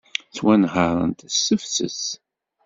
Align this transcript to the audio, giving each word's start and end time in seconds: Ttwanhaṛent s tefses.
Ttwanhaṛent 0.29 1.19
s 1.35 1.37
tefses. 1.45 2.01